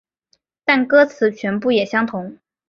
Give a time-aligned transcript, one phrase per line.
[0.65, 2.39] 但歌词全部也相同。